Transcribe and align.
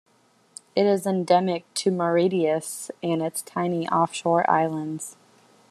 It 0.75 0.87
is 0.87 1.05
endemic 1.05 1.71
to 1.75 1.91
Mauritius 1.91 2.89
and 3.03 3.21
its 3.21 3.43
tiny 3.43 3.87
offshore 3.87 4.49
islands. 4.49 5.15